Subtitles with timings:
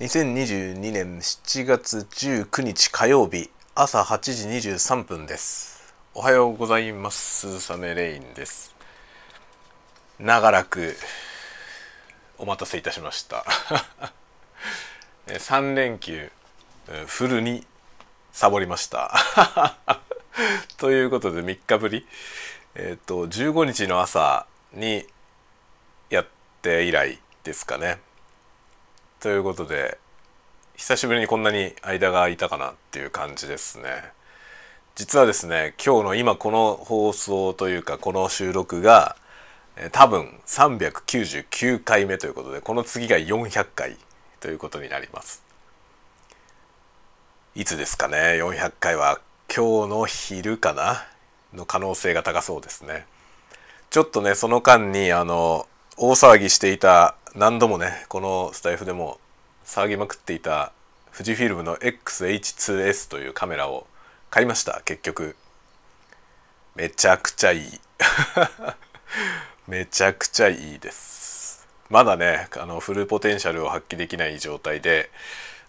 [0.00, 5.94] 2022年7月19日火曜日朝8時23分です。
[6.14, 7.60] おはようございます。
[7.60, 8.74] サネレインです。
[10.18, 10.96] 長らく
[12.38, 13.44] お待たせいたしました。
[15.28, 16.28] 3連休
[17.06, 17.64] フルに
[18.32, 19.14] サボりました。
[20.76, 22.04] ということで3日ぶり。
[22.74, 25.06] えっ、ー、と15日の朝に
[26.10, 26.26] やっ
[26.62, 28.00] て以来ですかね。
[29.24, 29.96] ということで
[30.76, 33.88] 久しぶりにこんなに間が空いたかなっていう感じですね。
[34.96, 39.16] 実はですね今日の今この放送というかこの収録が
[39.92, 43.96] 多分399回目ということでこの次が400回
[44.40, 45.42] ということになります。
[47.54, 51.02] いつですかね？400回は今日の昼かな？
[51.54, 53.06] の可能性が高そうですね。
[53.88, 59.18] ちょっとねその間にあの大騒ぎしていた何度もねこのスタイフでも
[59.64, 60.72] 騒ぎまくっていた
[61.12, 63.86] 富士フィルムの XH2S というカメラを
[64.30, 65.36] 買いました結局。
[66.76, 67.80] めちゃくちゃいい。
[69.68, 71.66] めちゃくちゃいいです。
[71.88, 75.10] まだねあのフルポテンシャルを発揮できない状態で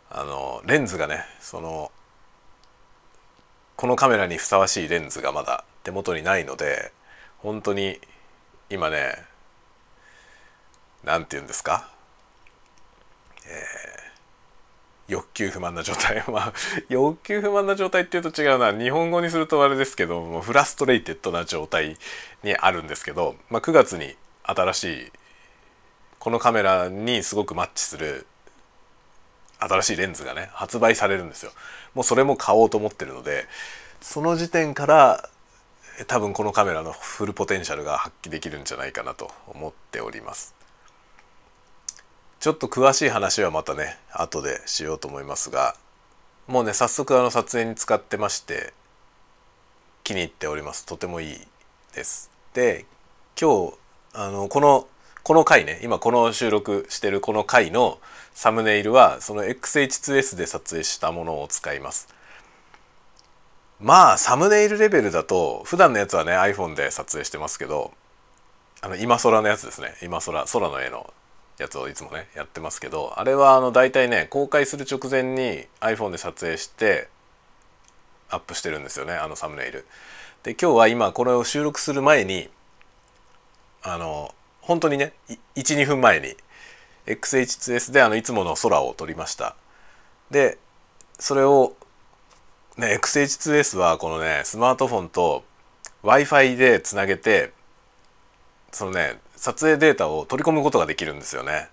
[0.09, 1.91] あのレンズがねその
[3.75, 6.91] このカメラにふさわしいレンズがまだ手元にないので
[7.39, 8.00] 本当に
[8.69, 9.23] 今ね
[11.05, 11.87] 何て言うんですか、
[13.47, 16.23] えー、欲求不満な状態。
[16.27, 16.53] まあ
[16.89, 18.73] 欲求不満な状態っていうと違うな。
[18.73, 21.97] 日本語にするとあれですけどもフラストレイテッドな状態
[22.43, 25.11] にあるんですけど、まあ、9月に新しい
[26.17, 28.25] このカメラにすごくマッチする
[29.59, 31.51] 新しいレンズがね発売されるんですよ。
[31.93, 33.47] もうそれも買おうと思ってるので
[34.01, 35.29] その時点から
[36.07, 40.64] 多分このカメラのフルポテンシャルが発揮できるんじゃないかなと思っております。
[42.45, 45.75] ちょっと詳しい話はまたね後でしようと思いますが
[46.45, 48.71] もうね早速あの撮影に使ってまして
[50.03, 50.85] 気に入っております。
[50.85, 51.38] とてもいい
[51.95, 52.29] です。
[52.53, 52.85] で
[53.41, 53.73] 今日
[54.13, 54.88] あのこの
[55.23, 57.97] この回ね今この収録してるこの回の
[58.35, 62.13] サムネイルはその XH2S で撮影したものを使います。
[63.79, 67.91] まあサムネイルレベルだと普段のやつはね iPhone で撮影してますけど
[68.81, 69.95] あの今空のやつですね。
[70.03, 71.12] 今空空の絵の
[71.57, 77.07] やつをいつもねやってますけどあれはあの大体ね公開する直前に iPhone で撮影して
[78.29, 79.85] アップしてるんですよねあのサムネイル。
[80.44, 82.49] で今日は今これを収録する前に
[83.81, 85.13] あの本当にね
[85.55, 86.35] 12分前に
[87.07, 89.55] XH2S であのいつもの空を撮りました。
[90.31, 90.57] で
[91.17, 91.75] それを
[92.77, 95.44] ね XH2S はこのねスマートフォンと
[96.03, 97.51] w i f i でつなげて
[98.71, 101.69] そのね撮影データを取り込むことができるんですよね。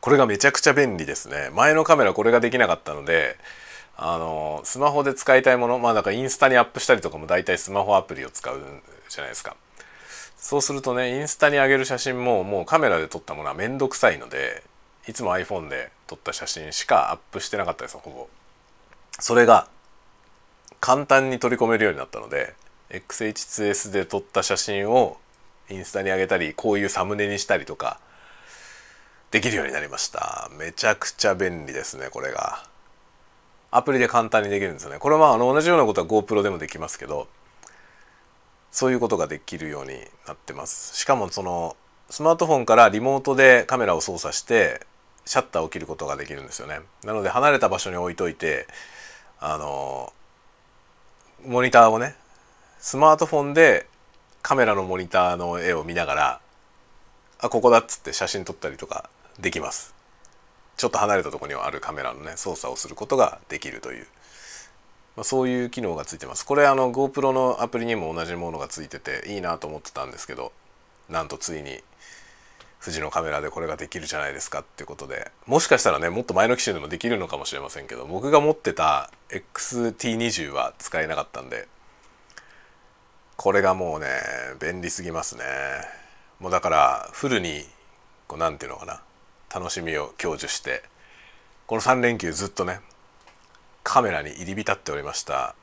[0.00, 1.50] これがめちゃくちゃ便利ですね。
[1.54, 3.38] 前のカメラこれができなかったので
[3.96, 8.60] あのスマホで使いたいものまあだからインスタにアップしたりとかも大体スマホアプリを使う
[9.08, 9.56] じゃないですか。
[10.36, 14.62] そうするとねインスタに上げる写真ももうカメラで撮ったものはめんどくさいので
[15.08, 18.28] いつも iPhone で撮った写真しかアップしてなかったですほぼ。
[19.18, 19.68] それが
[20.80, 22.52] 簡単に取り込めるようになったので
[22.90, 25.16] XH2S で撮った写真を
[25.70, 28.00] インスタに上げたりこういうサムネにしたりとか
[29.30, 30.48] できるようになりました。
[30.58, 32.64] めちゃくちゃ便利ですねこれが。
[33.70, 34.98] アプリで簡単にできるんですよね。
[34.98, 37.26] これはあの同じようなことは GoPro でもできますけど
[38.70, 40.96] そういうことができるようになってます。
[40.96, 41.76] しかもその
[42.10, 44.86] スマートフォンからリモートでカメラを操作して
[45.24, 46.80] シャッターを切ることができるんですよね。
[47.02, 48.68] なので離れた場所に置いといて
[49.40, 50.12] あの
[51.44, 52.14] モニターをね
[52.78, 53.86] スマートフォンで
[54.44, 56.40] カメラのモニターの絵を見ながら
[57.38, 59.08] あここだっつって写真撮ったりとか
[59.40, 59.94] できます。
[60.76, 64.06] ちょっと離れたとこにはあるカメラのね操作をすることができるという、
[65.16, 66.44] まあ、そういう機能がついてます。
[66.44, 70.52] これあの GoPro のアプリにも同じものがついてていいなと思ってたんですけど
[71.08, 71.82] なんとついに
[72.82, 75.32] 富士のカメラでこれができるじゃないですかっていうことで。
[75.46, 81.66] もしかしたらねもっと前の機種でもできるのかもしれませんけど僕が持ってた XT20 は使えなかったんで
[83.44, 84.06] これがもうね
[84.58, 85.44] 便利すぎますね。
[86.40, 87.66] もうだからフルに
[88.26, 89.02] こうなんていうのかな。
[89.54, 90.82] 楽しみを享受して
[91.66, 92.80] この3連休ずっとね
[93.82, 95.54] カメラに入り浸っておりました。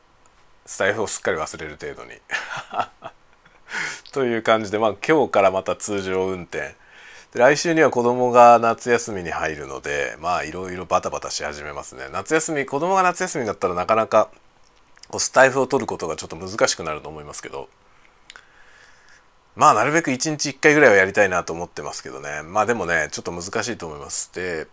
[0.68, 2.12] スタイフをすっかり忘れる程度に。
[4.14, 6.76] という感じでまあ今日からまた通常運転。
[7.34, 12.10] で来週には子供が夏休みに入るのでまあいろいろバタバタし始めますね。
[12.12, 14.30] 夏休み子供が夏休みだったらなかなか
[15.12, 17.70] こうスタイフを取ることがちょっと難しくなると思いますけど。
[19.56, 22.42] まあなるべく1日1回ぐらいはやりたいなと思ってますけどね。
[22.42, 24.34] まあでもねちょっと難しいと思います。
[24.34, 24.68] で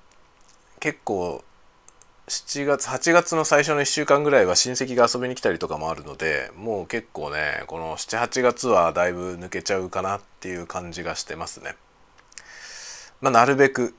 [0.81, 1.43] 結構
[2.29, 11.75] 7月8月の最初の1週間ぐらいは親戚が遊びに来たりとかもあるのでもう結構ねこの78月はだいぶ抜けちゃうかなっていう感じがしてますね。
[13.21, 13.95] まあ、なるべく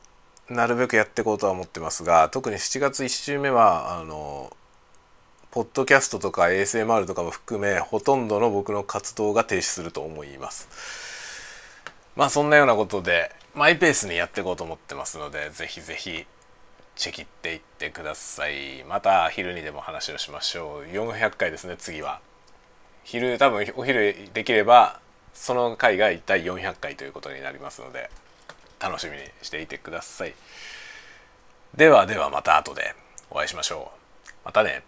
[0.48, 4.56] なるべくやっていこうとは思ってますが特に7月1週目はあの
[5.52, 10.70] ポッドキャストとか ASMR とかも含めほとんどの僕の活動が停止すると思います。
[12.16, 16.28] まあそんなようなことでマイペースにやっていこうと思ってますのでぜひぜひ
[16.96, 18.84] チェキっていってください。
[18.88, 20.94] また昼にでも話をしましょう。
[20.94, 22.20] 400回ですね次は。
[23.04, 25.00] 昼多分お昼できれば
[25.34, 28.12] その回が第400回ということになりますので
[28.80, 30.36] 楽しみにしていてください。
[31.76, 32.94] ではではまた後で
[33.32, 33.92] お会いしましょ
[34.28, 34.32] う。
[34.46, 34.84] またね。